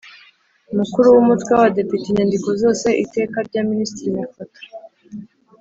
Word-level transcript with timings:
Mukuru 0.77 1.07
w 1.11 1.17
umutwe 1.23 1.49
w 1.51 1.57
abadepite 1.59 2.05
inyandiko 2.09 2.47
zose 2.61 2.87
iteka 3.03 3.37
rya 3.47 3.61
minisitiri 3.71 4.15
mifotra 4.17 4.63